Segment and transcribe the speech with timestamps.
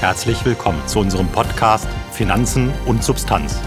[0.00, 3.60] Herzlich willkommen zu unserem Podcast Finanzen und Substanz.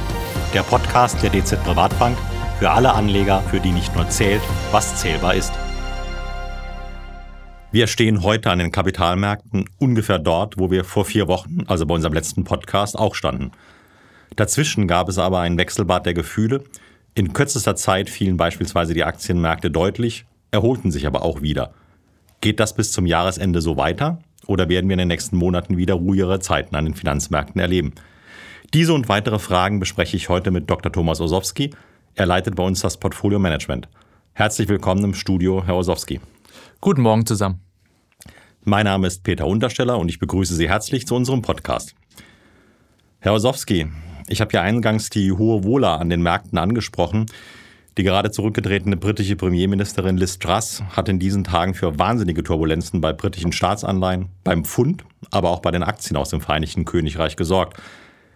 [0.54, 2.18] Der Podcast der DZ Privatbank
[2.58, 4.42] für alle Anleger, für die nicht nur zählt,
[4.72, 5.52] was zählbar ist.
[7.74, 11.96] Wir stehen heute an den Kapitalmärkten ungefähr dort, wo wir vor vier Wochen, also bei
[11.96, 13.52] unserem letzten Podcast, auch standen.
[14.38, 16.64] Dazwischen gab es aber ein Wechselbad der Gefühle.
[17.14, 21.74] In kürzester Zeit fielen beispielsweise die Aktienmärkte deutlich, erholten sich aber auch wieder.
[22.40, 24.20] Geht das bis zum Jahresende so weiter?
[24.48, 27.94] Oder werden wir in den nächsten Monaten wieder ruhigere Zeiten an den Finanzmärkten erleben?
[28.74, 30.92] Diese und weitere Fragen bespreche ich heute mit Dr.
[30.92, 31.72] Thomas Osowski.
[32.16, 33.90] Er leitet bei uns das Portfolio Management.
[34.34, 36.20] Herzlich willkommen im Studio, Herr Osowski.
[36.80, 37.60] Guten Morgen zusammen.
[38.64, 41.96] Mein Name ist Peter Untersteller und ich begrüße Sie herzlich zu unserem Podcast.
[43.20, 43.88] Herr Osowski,
[44.28, 47.26] ich habe ja eingangs die hohe Wohler an den Märkten angesprochen.
[47.98, 53.12] Die gerade zurückgetretene britische Premierministerin Liz Truss hat in diesen Tagen für wahnsinnige Turbulenzen bei
[53.12, 57.78] britischen Staatsanleihen, beim Pfund, aber auch bei den Aktien aus dem Vereinigten Königreich gesorgt.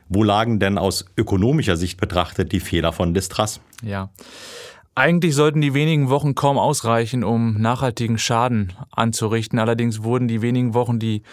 [0.10, 3.62] Wo lagen denn aus ökonomischer Sicht betrachtet die Fehler von Liz Truss?
[3.82, 4.10] Ja.
[4.94, 9.60] Eigentlich sollten die wenigen Wochen kaum ausreichen, um nachhaltigen Schaden anzurichten.
[9.60, 11.24] Allerdings wurden die wenigen Wochen, die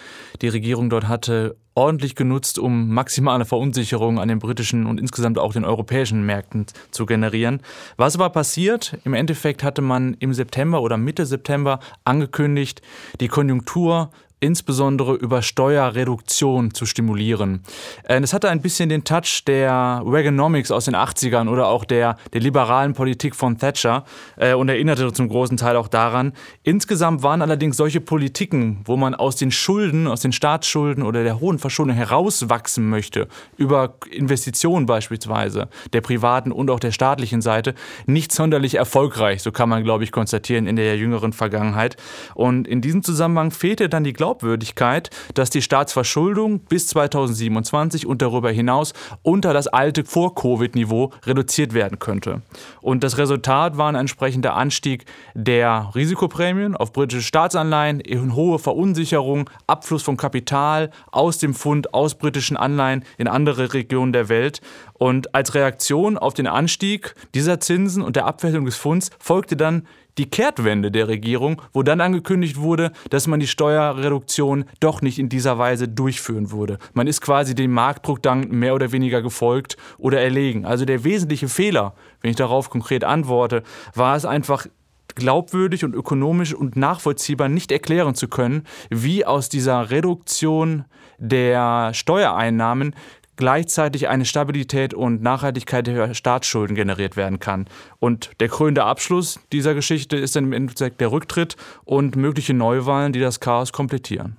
[0.41, 5.53] die Regierung dort hatte, ordentlich genutzt, um maximale Verunsicherung an den britischen und insgesamt auch
[5.53, 7.61] den europäischen Märkten zu generieren.
[7.97, 8.98] Was aber passiert?
[9.05, 12.83] Im Endeffekt hatte man im September oder Mitte September angekündigt,
[13.20, 14.11] die Konjunktur
[14.42, 17.62] insbesondere über Steuerreduktion zu stimulieren.
[18.03, 22.41] Es hatte ein bisschen den Touch der Reaganomics aus den 80ern oder auch der, der
[22.41, 24.05] liberalen Politik von Thatcher
[24.36, 26.33] äh, und erinnerte zum großen Teil auch daran.
[26.64, 31.39] Insgesamt waren allerdings solche Politiken, wo man aus den Schulden, aus den Staatsschulden oder der
[31.39, 37.75] hohen Verschuldung herauswachsen möchte, über Investitionen beispielsweise der privaten und auch der staatlichen Seite,
[38.07, 39.43] nicht sonderlich erfolgreich.
[39.43, 41.97] So kann man, glaube ich, konstatieren in der jüngeren Vergangenheit.
[42.35, 48.51] Und in diesem Zusammenhang fehlte dann die Glaubwürdigkeit dass die Staatsverschuldung bis 2027 und darüber
[48.51, 52.43] hinaus unter das alte Vor-Covid-Niveau reduziert werden könnte.
[52.81, 55.05] Und das Resultat war ein entsprechender Anstieg
[55.35, 58.03] der Risikoprämien auf britische Staatsanleihen,
[58.35, 64.29] hohe Verunsicherung, Abfluss von Kapital aus dem Fund, aus britischen Anleihen in andere Regionen der
[64.29, 64.61] Welt.
[64.95, 69.86] Und als Reaktion auf den Anstieg dieser Zinsen und der Abwertung des Funds folgte dann
[70.18, 75.29] die Kehrtwende der Regierung, wo dann angekündigt wurde, dass man die Steuerreduktion doch nicht in
[75.29, 76.79] dieser Weise durchführen würde.
[76.92, 80.67] Man ist quasi dem Marktdruck dann mehr oder weniger gefolgt oder erlegen.
[80.67, 83.62] Also der wesentliche Fehler, wenn ich darauf konkret antworte,
[83.95, 84.67] war es einfach
[85.14, 90.84] glaubwürdig und ökonomisch und nachvollziehbar nicht erklären zu können, wie aus dieser Reduktion
[91.18, 92.95] der Steuereinnahmen
[93.36, 97.67] gleichzeitig eine Stabilität und Nachhaltigkeit der Staatsschulden generiert werden kann.
[97.98, 103.12] Und der krönende Abschluss dieser Geschichte ist dann im Endeffekt der Rücktritt und mögliche Neuwahlen,
[103.12, 104.39] die das Chaos komplettieren.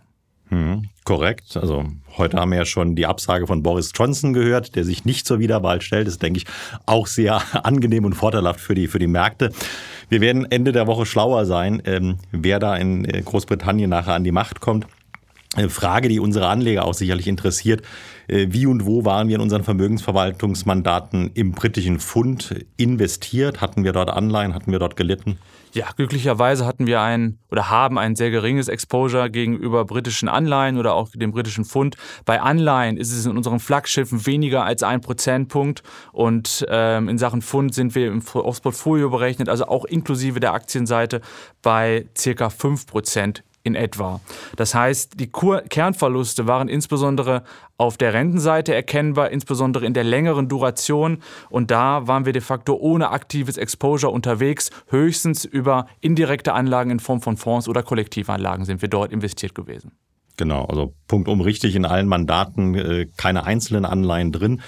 [0.54, 1.58] Hm, korrekt.
[1.58, 1.86] Also
[2.18, 5.40] heute haben wir ja schon die Absage von Boris Johnson gehört, der sich nicht zur
[5.40, 6.06] Wiederwahl stellt.
[6.06, 6.46] Das ist, denke ich,
[6.86, 9.52] auch sehr angenehm und vorteilhaft für die, für die Märkte.
[10.14, 14.24] Wir werden Ende der Woche schlauer sein, ähm, wer da in äh, Großbritannien nachher an
[14.24, 14.86] die Macht kommt.
[15.56, 17.84] Eine Frage, die unsere Anleger auch sicherlich interessiert.
[18.28, 23.62] Äh, wie und wo waren wir in unseren Vermögensverwaltungsmandaten im britischen Pfund investiert?
[23.62, 24.56] Hatten wir dort Anleihen?
[24.56, 25.38] Hatten wir dort gelitten?
[25.74, 30.94] Ja, glücklicherweise hatten wir ein oder haben ein sehr geringes Exposure gegenüber britischen Anleihen oder
[30.94, 31.98] auch dem britischen Pfund.
[32.26, 35.82] Bei Anleihen ist es in unseren Flaggschiffen weniger als ein Prozentpunkt
[36.12, 41.22] und ähm, in Sachen Pfund sind wir aufs Portfolio berechnet, also auch inklusive der Aktienseite
[41.64, 44.20] bei circa fünf Prozent in etwa.
[44.58, 47.44] Das heißt, die Kur Kernverluste waren insbesondere
[47.78, 51.20] auf der Rentenseite erkennbar, insbesondere in der längeren Duration.
[51.50, 54.70] Und da waren wir de facto ohne aktives Exposure unterwegs.
[54.88, 59.92] Höchstens über indirekte Anlagen in Form von Fonds oder Kollektivanlagen sind wir dort investiert gewesen.
[60.36, 64.62] Genau, also punktum richtig in allen Mandaten, äh, keine einzelnen Anleihen drin.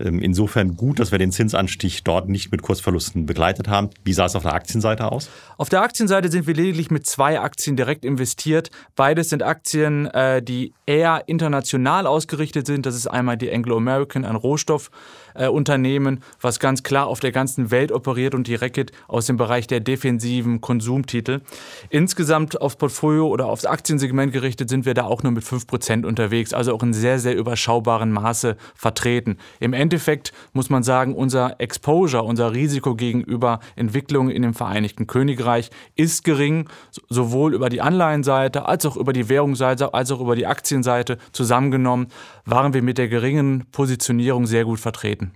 [0.00, 3.90] Ähm, insofern gut, dass wir den Zinsanstieg dort nicht mit Kursverlusten begleitet haben.
[4.04, 5.28] Wie sah es auf der Aktienseite aus?
[5.58, 8.70] Auf der Aktienseite sind wir lediglich mit zwei Aktien direkt investiert.
[8.96, 12.86] Beides sind Aktien, äh, die eher international ausgerichtet sind.
[12.86, 18.34] Das ist einmal die Anglo-American, ein Rohstoffunternehmen, was ganz klar auf der ganzen Welt operiert
[18.34, 21.42] und die Reckitt aus dem Bereich der defensiven Konsumtitel.
[21.90, 26.54] Insgesamt aufs Portfolio oder aufs Aktiensegment gerichtet sind wir da auch nur mit 5% unterwegs,
[26.54, 29.36] also auch in sehr, sehr überschaubaren Maße vertreten.
[29.60, 35.08] Im Endeffekt Endeffekt muss man sagen, unser Exposure, unser Risiko gegenüber Entwicklungen in dem Vereinigten
[35.08, 36.68] Königreich ist gering,
[37.08, 42.06] sowohl über die Anleihenseite als auch über die Währungsseite, als auch über die Aktienseite zusammengenommen,
[42.44, 45.32] waren wir mit der geringen Positionierung sehr gut vertreten.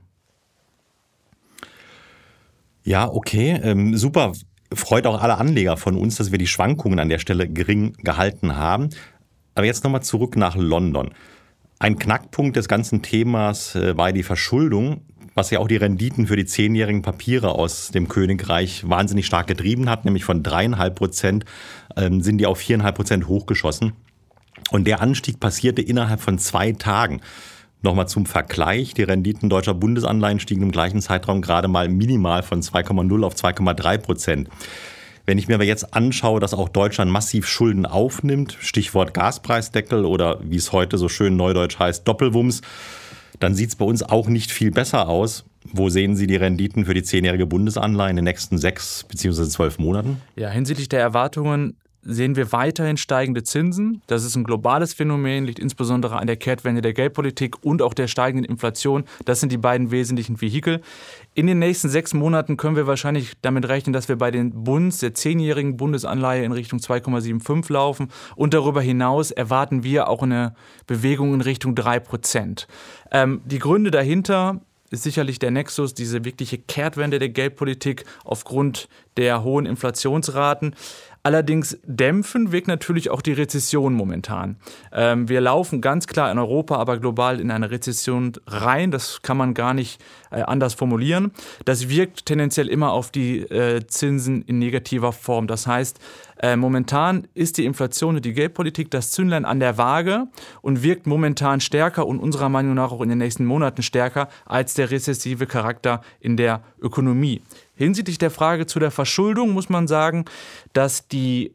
[2.85, 4.35] Ja, okay, ähm, super.
[4.73, 8.55] Freut auch alle Anleger von uns, dass wir die Schwankungen an der Stelle gering gehalten
[8.55, 8.91] haben.
[9.57, 11.11] Aber jetzt nochmal zurück nach London.
[11.79, 15.03] Ein Knackpunkt des ganzen Themas äh, war die Verschuldung,
[15.35, 19.91] was ja auch die Renditen für die zehnjährigen Papiere aus dem Königreich wahnsinnig stark getrieben
[19.91, 21.45] hat, nämlich von dreieinhalb Prozent
[21.97, 23.93] ähm, sind die auf viereinhalb Prozent hochgeschossen.
[24.71, 27.21] Und der Anstieg passierte innerhalb von zwei Tagen.
[27.83, 32.63] Nochmal zum Vergleich, die Renditen deutscher Bundesanleihen stiegen im gleichen Zeitraum gerade mal minimal von
[32.63, 34.49] 2,0 auf 2,3 Prozent.
[35.27, 40.39] Wenn ich mir aber jetzt anschaue, dass auch Deutschland massiv Schulden aufnimmt, Stichwort Gaspreisdeckel oder
[40.43, 42.61] wie es heute so schön neudeutsch heißt, Doppelwumms,
[43.41, 45.45] dann sieht es bei uns auch nicht viel besser aus.
[45.73, 49.49] Wo sehen Sie die Renditen für die zehnjährige Bundesanleihe in den nächsten sechs bzw.
[49.49, 50.21] zwölf Monaten?
[50.37, 54.03] Ja, hinsichtlich der Erwartungen sehen wir weiterhin steigende Zinsen.
[54.07, 58.09] Das ist ein globales Phänomen, liegt insbesondere an der Kehrtwende der Geldpolitik und auch der
[58.09, 59.05] steigenden Inflation.
[59.25, 60.81] Das sind die beiden wesentlichen Vehikel.
[61.35, 64.99] In den nächsten sechs Monaten können wir wahrscheinlich damit rechnen, dass wir bei den Bunds,
[64.99, 68.09] der zehnjährigen Bundesanleihe in Richtung 2,75 laufen.
[68.37, 70.55] Und darüber hinaus erwarten wir auch eine
[70.87, 72.67] Bewegung in Richtung 3 Prozent.
[73.11, 74.61] Ähm, die Gründe dahinter
[74.91, 80.75] ist sicherlich der Nexus, diese wirkliche Kehrtwende der Geldpolitik aufgrund der hohen Inflationsraten.
[81.27, 84.57] Allerdings dämpfen wirkt natürlich auch die Rezession momentan.
[84.93, 88.91] Ähm, wir laufen ganz klar in Europa, aber global in eine Rezession rein.
[88.91, 91.33] Das kann man gar nicht äh, anders formulieren.
[91.65, 95.47] Das wirkt tendenziell immer auf die äh, Zinsen in negativer Form.
[95.47, 95.99] Das heißt,
[96.41, 100.27] äh, momentan ist die Inflation und die Geldpolitik das Zündlein an der Waage
[100.61, 104.75] und wirkt momentan stärker und unserer Meinung nach auch in den nächsten Monaten stärker als
[104.75, 107.41] der rezessive Charakter in der Ökonomie.
[107.75, 110.25] Hinsichtlich der Frage zu der Verschuldung muss man sagen,
[110.73, 111.55] dass die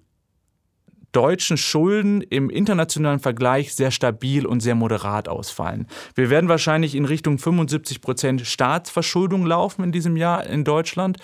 [1.12, 5.88] deutschen Schulden im internationalen Vergleich sehr stabil und sehr moderat ausfallen.
[6.14, 11.18] Wir werden wahrscheinlich in Richtung 75 Prozent Staatsverschuldung laufen in diesem Jahr in Deutschland.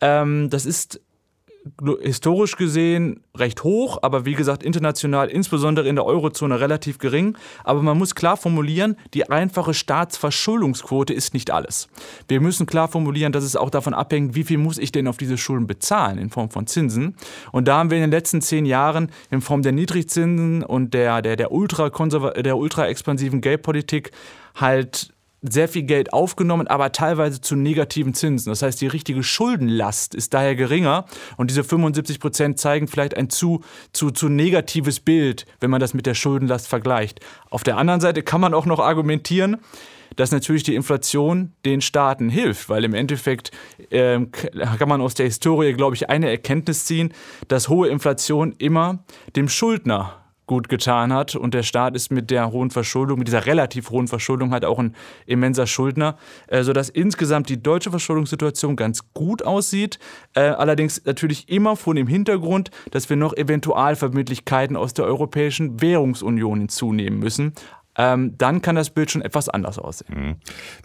[0.00, 1.00] Ähm, das ist
[2.00, 7.36] historisch gesehen recht hoch, aber wie gesagt international, insbesondere in der Eurozone relativ gering.
[7.64, 11.88] Aber man muss klar formulieren, die einfache Staatsverschuldungsquote ist nicht alles.
[12.28, 15.16] Wir müssen klar formulieren, dass es auch davon abhängt, wie viel muss ich denn auf
[15.16, 17.16] diese Schulden bezahlen in Form von Zinsen.
[17.52, 21.22] Und da haben wir in den letzten zehn Jahren in Form der Niedrigzinsen und der,
[21.22, 24.10] der, der, ultra, der ultra expansiven Geldpolitik
[24.54, 25.12] halt
[25.42, 28.50] sehr viel Geld aufgenommen, aber teilweise zu negativen Zinsen.
[28.50, 31.04] Das heißt, die richtige Schuldenlast ist daher geringer
[31.36, 33.62] und diese 75 Prozent zeigen vielleicht ein zu,
[33.92, 37.20] zu, zu negatives Bild, wenn man das mit der Schuldenlast vergleicht.
[37.50, 39.58] Auf der anderen Seite kann man auch noch argumentieren,
[40.16, 43.52] dass natürlich die Inflation den Staaten hilft, weil im Endeffekt
[43.90, 44.20] äh,
[44.78, 47.12] kann man aus der Historie, glaube ich, eine Erkenntnis ziehen,
[47.46, 49.04] dass hohe Inflation immer
[49.36, 50.16] dem Schuldner
[50.48, 51.36] gut getan hat.
[51.36, 54.80] Und der Staat ist mit der hohen Verschuldung, mit dieser relativ hohen Verschuldung halt auch
[54.80, 54.96] ein
[55.26, 56.18] immenser Schuldner,
[56.48, 60.00] äh, sodass insgesamt die deutsche Verschuldungssituation ganz gut aussieht.
[60.34, 66.58] Äh, allerdings natürlich immer vor dem Hintergrund, dass wir noch Eventualverbindlichkeiten aus der Europäischen Währungsunion
[66.58, 67.52] hinzunehmen müssen
[67.98, 70.14] ähm, dann kann das Bild schon etwas anders aussehen.
[70.14, 70.36] Mhm.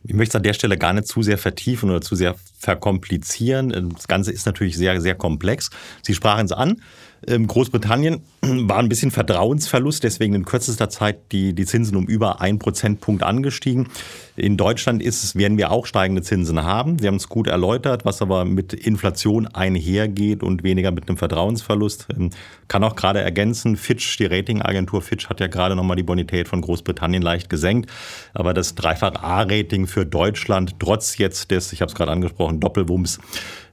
[0.03, 3.91] Ich möchte es an der Stelle gar nicht zu sehr vertiefen oder zu sehr verkomplizieren.
[3.93, 5.69] Das Ganze ist natürlich sehr, sehr komplex.
[6.01, 6.81] Sie sprachen es an.
[7.27, 12.41] Ähm, Großbritannien war ein bisschen Vertrauensverlust, deswegen in kürzester Zeit die, die Zinsen um über
[12.41, 13.87] einen Prozentpunkt angestiegen.
[14.35, 16.99] In Deutschland ist es, werden wir auch steigende Zinsen haben.
[16.99, 22.07] Sie haben es gut erläutert, was aber mit Inflation einhergeht und weniger mit einem Vertrauensverlust.
[22.17, 22.31] Ähm,
[22.67, 26.61] kann auch gerade ergänzen, Fitch, die Ratingagentur Fitch hat ja gerade nochmal die Bonität von
[26.61, 27.89] Großbritannien leicht gesenkt.
[28.33, 33.19] Aber das Dreifach A-Rating für Deutschland, trotz jetzt des, ich habe es gerade angesprochen, Doppelwumms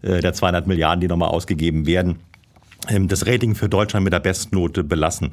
[0.03, 2.21] äh, der 200 Milliarden, die nochmal ausgegeben werden,
[2.89, 5.31] das Rating für Deutschland mit der Bestnote belassen.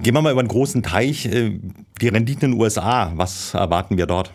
[0.00, 1.26] Gehen wir mal über einen großen Teich.
[1.26, 1.58] Äh,
[2.00, 4.32] die Renditen in den USA, was erwarten wir dort?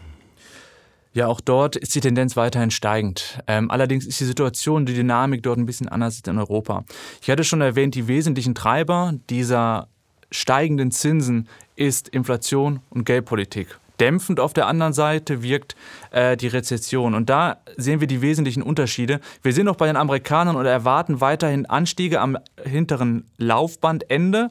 [1.14, 3.40] Ja, auch dort ist die Tendenz weiterhin steigend.
[3.46, 6.86] Ähm, allerdings ist die Situation, die Dynamik dort ein bisschen anders als in Europa.
[7.22, 9.88] Ich hatte schon erwähnt, die wesentlichen Treiber dieser
[10.32, 13.80] steigenden Zinsen ist Inflation und Geldpolitik.
[14.00, 15.76] Dämpfend auf der anderen Seite wirkt
[16.12, 17.14] äh, die Rezession.
[17.14, 19.20] Und da sehen wir die wesentlichen Unterschiede.
[19.42, 24.50] Wir sind noch bei den Amerikanern und erwarten weiterhin Anstiege am hinteren Laufbandende.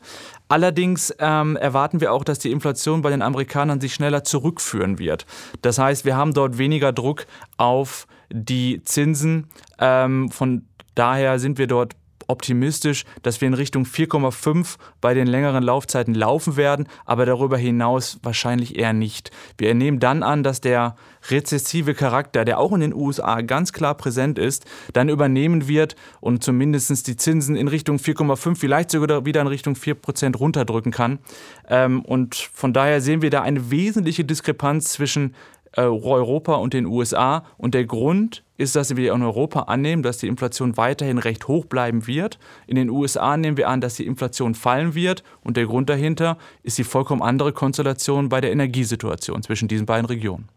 [0.49, 5.27] Allerdings ähm, erwarten wir auch, dass die Inflation bei den Amerikanern sich schneller zurückführen wird.
[5.63, 9.49] Das heißt, wir haben dort weniger Druck auf die Zinsen.
[9.79, 11.95] Ähm, von daher sind wir dort
[12.33, 18.19] optimistisch, dass wir in Richtung 4,5 bei den längeren Laufzeiten laufen werden, aber darüber hinaus
[18.23, 19.31] wahrscheinlich eher nicht.
[19.59, 20.97] Wir nehmen dann an, dass der
[21.31, 26.43] rezessive Charakter, der auch in den USA ganz klar präsent ist, dann übernehmen wird und
[26.43, 31.21] zumindest die Zinsen in Richtung 4,5, vielleicht sogar wieder in Richtung 4 Prozent runterdrücken kann.
[31.69, 35.35] Ähm, und von daher sehen wir da eine wesentliche Diskrepanz zwischen
[35.77, 37.45] Europa und den USA.
[37.57, 41.65] Und der Grund ist, dass wir in Europa annehmen, dass die Inflation weiterhin recht hoch
[41.65, 42.39] bleiben wird.
[42.67, 45.23] In den USA nehmen wir an, dass die Inflation fallen wird.
[45.43, 50.07] Und der Grund dahinter ist die vollkommen andere Konstellation bei der Energiesituation zwischen diesen beiden
[50.07, 50.49] Regionen.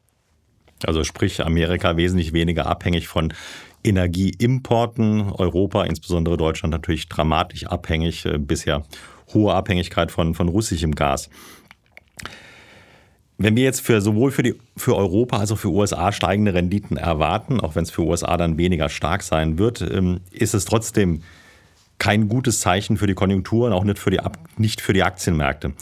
[0.86, 3.34] Also sprich Amerika wesentlich weniger abhängig von
[3.84, 8.84] Energieimporten, Europa, insbesondere Deutschland natürlich dramatisch abhängig, äh, bisher
[9.34, 11.30] hohe Abhängigkeit von, von russischem Gas.
[13.38, 16.96] Wenn wir jetzt für sowohl für, die, für Europa als auch für USA steigende Renditen
[16.96, 21.22] erwarten, auch wenn es für USA dann weniger stark sein wird, ähm, ist es trotzdem
[22.00, 24.20] kein gutes Zeichen für die Konjunktur und auch nicht für die,
[24.58, 25.74] nicht für die Aktienmärkte.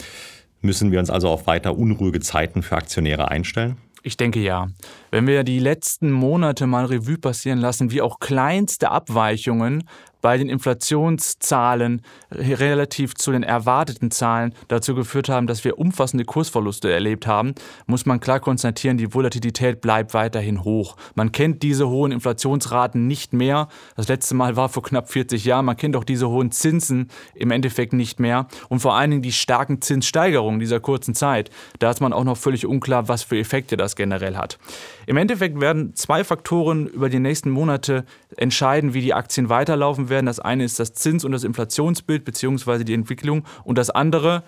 [0.62, 3.76] Müssen wir uns also auf weiter unruhige Zeiten für Aktionäre einstellen?
[4.02, 4.68] Ich denke ja.
[5.14, 9.84] Wenn wir die letzten Monate mal Revue passieren lassen, wie auch kleinste Abweichungen
[10.24, 16.90] bei den Inflationszahlen relativ zu den erwarteten Zahlen dazu geführt haben, dass wir umfassende Kursverluste
[16.90, 17.54] erlebt haben,
[17.84, 20.96] muss man klar konstatieren, die Volatilität bleibt weiterhin hoch.
[21.14, 23.68] Man kennt diese hohen Inflationsraten nicht mehr.
[23.96, 25.66] Das letzte Mal war vor knapp 40 Jahren.
[25.66, 28.46] Man kennt auch diese hohen Zinsen im Endeffekt nicht mehr.
[28.70, 31.50] Und vor allen Dingen die starken Zinssteigerungen dieser kurzen Zeit.
[31.80, 34.58] Da ist man auch noch völlig unklar, was für Effekte das generell hat.
[35.06, 38.04] Im Endeffekt werden zwei Faktoren über die nächsten Monate
[38.36, 40.26] entscheiden, wie die Aktien weiterlaufen werden.
[40.26, 42.84] Das eine ist das Zins- und das Inflationsbild bzw.
[42.84, 44.42] die Entwicklung und das andere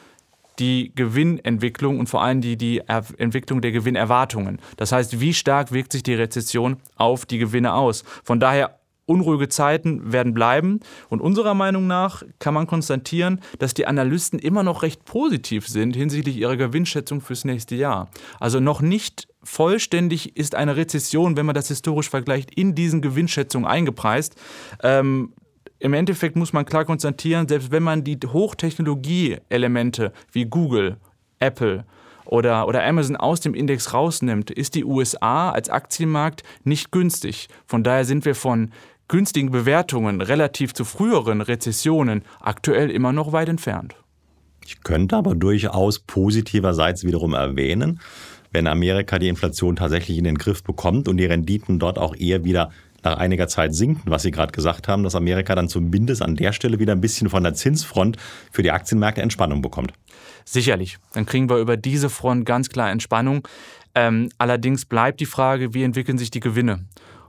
[0.59, 2.83] die Gewinnentwicklung und vor allem die, die
[3.19, 4.59] Entwicklung der Gewinnerwartungen.
[4.79, 8.05] Das heißt, wie stark wirkt sich die Rezession auf die Gewinne aus?
[8.25, 10.81] Von daher Unruhige Zeiten werden bleiben.
[11.09, 15.95] Und unserer Meinung nach kann man konstatieren, dass die Analysten immer noch recht positiv sind
[15.95, 18.11] hinsichtlich ihrer Gewinnschätzung fürs nächste Jahr.
[18.41, 23.67] Also noch nicht vollständig ist eine Rezession, wenn man das historisch vergleicht, in diesen Gewinnschätzungen
[23.67, 24.35] eingepreist.
[24.83, 25.33] Ähm,
[25.79, 30.97] im Endeffekt muss man klar konstatieren, selbst wenn man die Hochtechnologie-Elemente wie Google,
[31.39, 31.85] Apple
[32.25, 37.49] oder, oder Amazon aus dem Index rausnimmt, ist die USA als Aktienmarkt nicht günstig.
[37.67, 38.73] Von daher sind wir von
[39.09, 43.95] günstigen Bewertungen relativ zu früheren Rezessionen aktuell immer noch weit entfernt.
[44.65, 48.01] Ich könnte aber durchaus positiverseits wiederum erwähnen,
[48.57, 52.43] wenn Amerika die Inflation tatsächlich in den Griff bekommt und die Renditen dort auch eher
[52.43, 52.71] wieder
[53.03, 56.53] nach einiger Zeit sinken, was Sie gerade gesagt haben, dass Amerika dann zumindest an der
[56.53, 58.17] Stelle wieder ein bisschen von der Zinsfront
[58.51, 59.93] für die Aktienmärkte Entspannung bekommt.
[60.47, 63.47] Sicherlich, dann kriegen wir über diese Front ganz klar Entspannung.
[63.95, 66.87] Ähm, allerdings bleibt die Frage, wie entwickeln sich die Gewinne?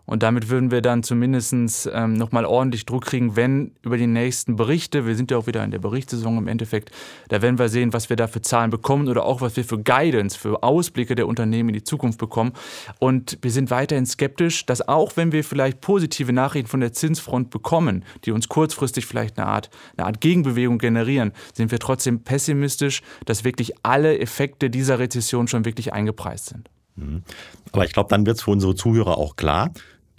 [0.07, 1.53] Und damit würden wir dann zumindest
[1.93, 5.63] ähm, nochmal ordentlich Druck kriegen, wenn über die nächsten Berichte, wir sind ja auch wieder
[5.65, 6.91] in der Berichtssaison im Endeffekt,
[7.27, 9.77] da werden wir sehen, was wir da für Zahlen bekommen oder auch was wir für
[9.77, 12.53] Guidance, für Ausblicke der Unternehmen in die Zukunft bekommen.
[12.99, 17.49] Und wir sind weiterhin skeptisch, dass auch wenn wir vielleicht positive Nachrichten von der Zinsfront
[17.49, 23.01] bekommen, die uns kurzfristig vielleicht eine Art, eine Art Gegenbewegung generieren, sind wir trotzdem pessimistisch,
[23.25, 26.69] dass wirklich alle Effekte dieser Rezession schon wirklich eingepreist sind.
[26.95, 27.23] Mhm.
[27.71, 29.71] Aber ich glaube, dann wird es für unsere Zuhörer auch klar,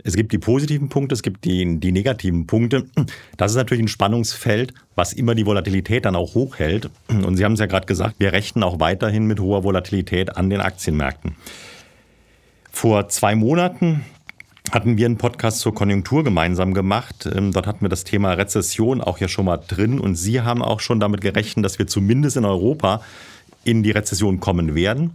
[0.04, 2.86] es gibt die positiven Punkte, es gibt die, die negativen Punkte.
[3.36, 6.90] Das ist natürlich ein Spannungsfeld, was immer die Volatilität dann auch hochhält.
[7.08, 10.50] Und Sie haben es ja gerade gesagt, wir rechnen auch weiterhin mit hoher Volatilität an
[10.50, 11.36] den Aktienmärkten.
[12.70, 14.04] Vor zwei Monaten
[14.70, 17.28] hatten wir einen Podcast zur Konjunktur gemeinsam gemacht.
[17.32, 19.98] Ähm, dort hatten wir das Thema Rezession auch ja schon mal drin.
[19.98, 23.02] Und Sie haben auch schon damit gerechnet, dass wir zumindest in Europa
[23.64, 25.12] in die Rezession kommen werden.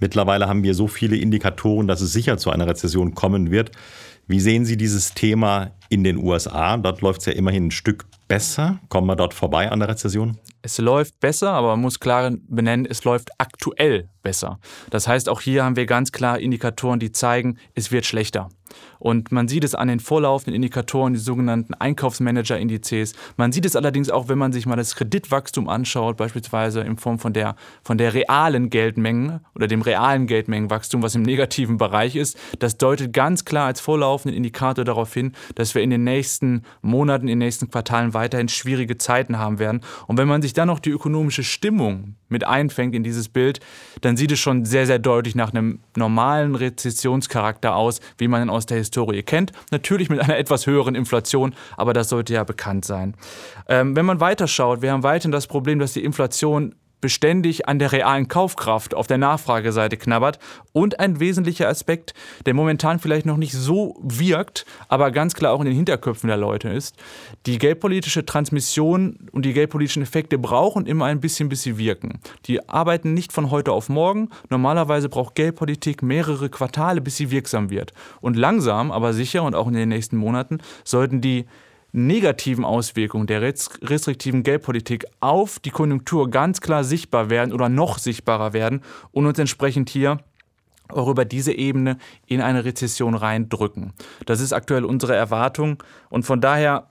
[0.00, 3.70] Mittlerweile haben wir so viele Indikatoren, dass es sicher zu einer Rezession kommen wird.
[4.26, 6.76] Wie sehen Sie dieses Thema in den USA?
[6.76, 8.78] Dort läuft es ja immerhin ein Stück besser.
[8.88, 10.38] Kommen wir dort vorbei an der Rezession?
[10.62, 14.58] Es läuft besser, aber man muss klar benennen, es läuft aktuell besser.
[14.90, 18.48] Das heißt, auch hier haben wir ganz klar Indikatoren, die zeigen, es wird schlechter.
[18.98, 23.12] Und man sieht es an den vorlaufenden Indikatoren, die sogenannten Einkaufsmanager-Indizes.
[23.36, 27.20] Man sieht es allerdings auch, wenn man sich mal das Kreditwachstum anschaut, beispielsweise in Form
[27.20, 32.36] von der, von der realen Geldmenge oder dem realen Geldmengenwachstum, was im negativen Bereich ist.
[32.58, 37.28] Das deutet ganz klar als vorlaufenden Indikator darauf hin, dass wir in den nächsten Monaten,
[37.28, 39.82] in den nächsten Quartalen weiterhin schwierige Zeiten haben werden.
[40.08, 43.60] Und wenn man sich dann noch die ökonomische Stimmung mit einfängt in dieses Bild,
[44.00, 48.50] dann sieht es schon sehr, sehr deutlich nach einem normalen Rezessionscharakter aus, wie man ihn
[48.50, 49.52] aus der Historie kennt.
[49.70, 53.14] Natürlich mit einer etwas höheren Inflation, aber das sollte ja bekannt sein.
[53.68, 57.92] Ähm, wenn man weiterschaut, wir haben weiterhin das Problem, dass die Inflation beständig an der
[57.92, 60.38] realen Kaufkraft auf der Nachfrageseite knabbert.
[60.72, 62.14] Und ein wesentlicher Aspekt,
[62.46, 66.36] der momentan vielleicht noch nicht so wirkt, aber ganz klar auch in den Hinterköpfen der
[66.36, 66.96] Leute ist,
[67.46, 72.20] die geldpolitische Transmission und die geldpolitischen Effekte brauchen immer ein bisschen, bis sie wirken.
[72.46, 74.30] Die arbeiten nicht von heute auf morgen.
[74.48, 77.92] Normalerweise braucht Geldpolitik mehrere Quartale, bis sie wirksam wird.
[78.20, 81.46] Und langsam, aber sicher und auch in den nächsten Monaten sollten die
[81.96, 88.52] negativen Auswirkungen der restriktiven Geldpolitik auf die Konjunktur ganz klar sichtbar werden oder noch sichtbarer
[88.52, 90.18] werden und uns entsprechend hier
[90.88, 93.92] auch über diese Ebene in eine Rezession reindrücken.
[94.26, 96.86] Das ist aktuell unsere Erwartung und von daher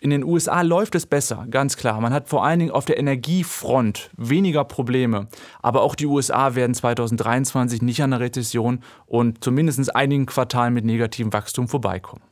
[0.00, 2.00] in den USA läuft es besser, ganz klar.
[2.00, 5.28] Man hat vor allen Dingen auf der Energiefront weniger Probleme.
[5.62, 10.84] Aber auch die USA werden 2023 nicht an einer Rezession und zumindest einigen Quartalen mit
[10.84, 12.22] negativem Wachstum vorbeikommen.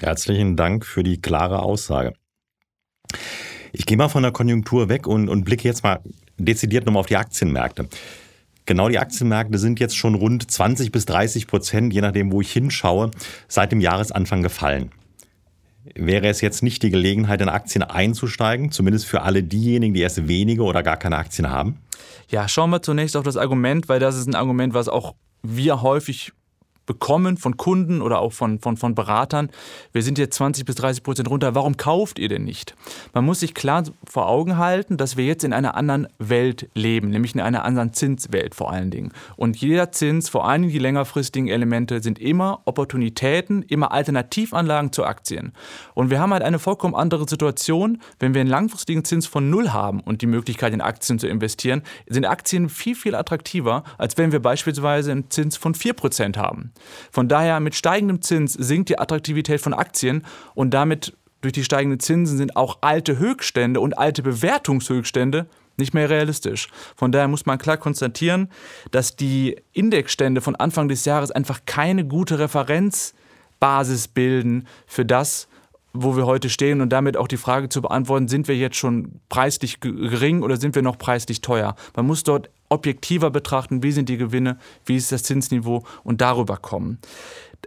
[0.00, 2.14] Herzlichen Dank für die klare Aussage.
[3.72, 6.00] Ich gehe mal von der Konjunktur weg und, und blicke jetzt mal
[6.38, 7.86] dezidiert nochmal auf die Aktienmärkte.
[8.64, 12.50] Genau die Aktienmärkte sind jetzt schon rund 20 bis 30 Prozent, je nachdem, wo ich
[12.50, 13.10] hinschaue,
[13.46, 14.90] seit dem Jahresanfang gefallen.
[15.94, 20.28] Wäre es jetzt nicht die Gelegenheit, in Aktien einzusteigen, zumindest für alle diejenigen, die erst
[20.28, 21.78] wenige oder gar keine Aktien haben?
[22.28, 25.82] Ja, schauen wir zunächst auf das Argument, weil das ist ein Argument, was auch wir
[25.82, 26.32] häufig
[26.90, 29.50] bekommen von Kunden oder auch von, von, von Beratern.
[29.92, 31.54] Wir sind jetzt 20 bis 30 Prozent runter.
[31.54, 32.74] Warum kauft ihr denn nicht?
[33.14, 37.10] Man muss sich klar vor Augen halten, dass wir jetzt in einer anderen Welt leben,
[37.10, 39.12] nämlich in einer anderen Zinswelt vor allen Dingen.
[39.36, 45.52] Und jeder Zins, vor allem die längerfristigen Elemente, sind immer Opportunitäten, immer Alternativanlagen zu Aktien.
[45.94, 48.02] Und wir haben halt eine vollkommen andere Situation.
[48.18, 51.82] Wenn wir einen langfristigen Zins von null haben und die Möglichkeit, in Aktien zu investieren,
[52.08, 56.72] sind Aktien viel, viel attraktiver, als wenn wir beispielsweise einen Zins von 4% haben.
[57.10, 62.00] Von daher mit steigendem Zins sinkt die Attraktivität von Aktien und damit durch die steigenden
[62.00, 65.46] Zinsen sind auch alte Höchststände und alte Bewertungshöchststände
[65.76, 66.68] nicht mehr realistisch.
[66.94, 68.50] Von daher muss man klar konstatieren,
[68.90, 75.48] dass die Indexstände von Anfang des Jahres einfach keine gute Referenzbasis bilden für das,
[75.92, 79.20] wo wir heute stehen und damit auch die Frage zu beantworten, sind wir jetzt schon
[79.28, 81.74] preislich gering oder sind wir noch preislich teuer?
[81.96, 86.56] Man muss dort objektiver betrachten, wie sind die Gewinne, wie ist das Zinsniveau und darüber
[86.56, 86.98] kommen.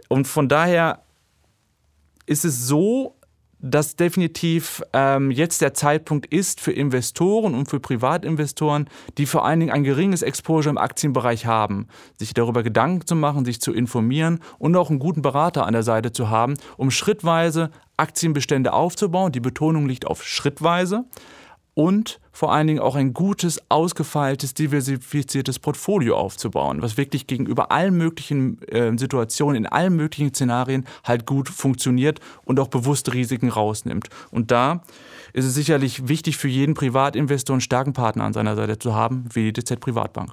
[0.08, 1.02] Und von daher
[2.26, 3.14] ist es so,
[3.64, 9.60] dass definitiv ähm, jetzt der Zeitpunkt ist für Investoren und für Privatinvestoren, die vor allen
[9.60, 14.40] Dingen ein geringes Exposure im Aktienbereich haben, sich darüber Gedanken zu machen, sich zu informieren
[14.58, 19.32] und auch einen guten Berater an der Seite zu haben, um schrittweise Aktienbestände aufzubauen.
[19.32, 21.04] Die Betonung liegt auf schrittweise
[21.72, 27.96] und vor allen Dingen auch ein gutes, ausgefeiltes, diversifiziertes Portfolio aufzubauen, was wirklich gegenüber allen
[27.96, 34.08] möglichen äh, Situationen, in allen möglichen Szenarien halt gut funktioniert und auch bewusste Risiken rausnimmt.
[34.32, 34.82] Und da
[35.32, 39.26] ist es sicherlich wichtig für jeden Privatinvestor einen starken Partner an seiner Seite zu haben,
[39.32, 40.32] wie die DZ Privatbank.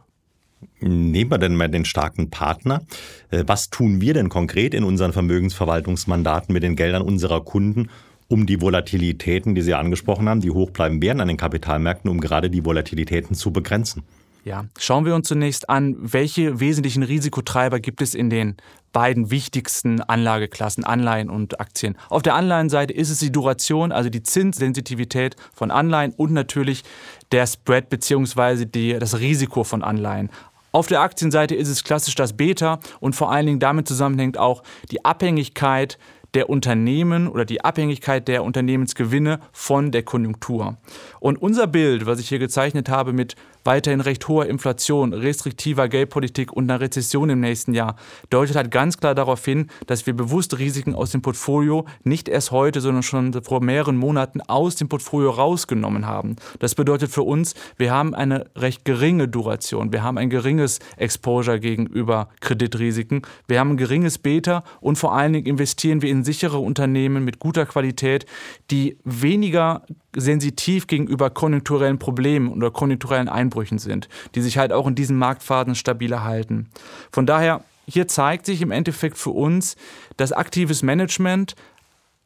[0.79, 2.81] Nehmen wir denn mal den starken Partner.
[3.29, 7.89] Äh, was tun wir denn konkret in unseren Vermögensverwaltungsmandaten mit den Geldern unserer Kunden,
[8.31, 12.21] um die Volatilitäten, die Sie angesprochen haben, die hoch bleiben werden an den Kapitalmärkten, um
[12.21, 14.03] gerade die Volatilitäten zu begrenzen.
[14.43, 18.55] Ja, schauen wir uns zunächst an, welche wesentlichen Risikotreiber gibt es in den
[18.91, 21.95] beiden wichtigsten Anlageklassen, Anleihen und Aktien.
[22.09, 26.83] Auf der Anleihenseite ist es die Duration, also die Zinssensitivität von Anleihen und natürlich
[27.31, 28.97] der Spread bzw.
[28.97, 30.29] das Risiko von Anleihen.
[30.71, 34.63] Auf der Aktienseite ist es klassisch das Beta und vor allen Dingen damit zusammenhängt auch
[34.89, 35.99] die Abhängigkeit
[36.33, 40.77] der Unternehmen oder die Abhängigkeit der Unternehmensgewinne von der Konjunktur.
[41.19, 46.51] Und unser Bild, was ich hier gezeichnet habe mit weiterhin recht hoher Inflation, restriktiver Geldpolitik
[46.53, 47.95] und einer Rezession im nächsten Jahr,
[48.29, 52.51] deutet halt ganz klar darauf hin, dass wir bewusst Risiken aus dem Portfolio nicht erst
[52.51, 56.35] heute, sondern schon vor mehreren Monaten aus dem Portfolio rausgenommen haben.
[56.59, 61.59] Das bedeutet für uns, wir haben eine recht geringe Duration, wir haben ein geringes Exposure
[61.59, 66.59] gegenüber Kreditrisiken, wir haben ein geringes Beta und vor allen Dingen investieren wir in sichere
[66.59, 68.25] Unternehmen mit guter Qualität,
[68.71, 69.83] die weniger
[70.15, 75.75] sensitiv gegenüber konjunkturellen Problemen oder konjunkturellen Einbrüchen sind, die sich halt auch in diesen Marktphasen
[75.75, 76.69] stabiler halten.
[77.11, 79.75] Von daher, hier zeigt sich im Endeffekt für uns,
[80.17, 81.55] dass aktives Management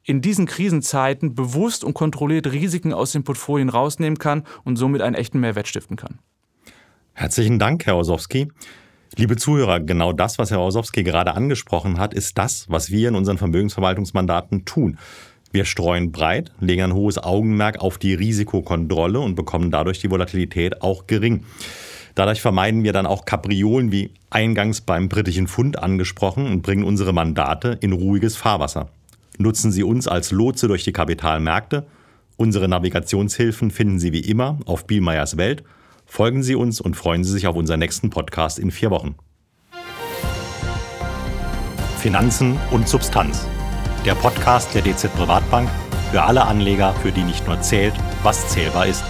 [0.03, 5.15] in diesen Krisenzeiten bewusst und kontrolliert Risiken aus den Portfolien rausnehmen kann und somit einen
[5.15, 6.19] echten Mehrwert stiften kann.
[7.13, 8.51] Herzlichen Dank, Herr Osowski.
[9.17, 13.15] Liebe Zuhörer, genau das, was Herr Osowski gerade angesprochen hat, ist das, was wir in
[13.15, 14.97] unseren Vermögensverwaltungsmandaten tun.
[15.55, 20.81] Wir streuen breit, legen ein hohes Augenmerk auf die Risikokontrolle und bekommen dadurch die Volatilität
[20.81, 21.45] auch gering.
[22.13, 27.13] Dadurch vermeiden wir dann auch Kapriolen wie eingangs beim britischen Pfund angesprochen und bringen unsere
[27.13, 28.89] Mandate in ruhiges Fahrwasser.
[29.37, 31.85] Nutzen Sie uns als Lotse durch die Kapitalmärkte.
[32.35, 35.63] Unsere Navigationshilfen finden Sie wie immer auf Bielmeyers Welt.
[36.05, 39.15] Folgen Sie uns und freuen Sie sich auf unseren nächsten Podcast in vier Wochen.
[41.97, 43.47] Finanzen und Substanz
[44.05, 45.67] der Podcast der DZ Privatbank
[46.11, 49.03] für alle Anleger, für die nicht nur zählt, was zählbar ist.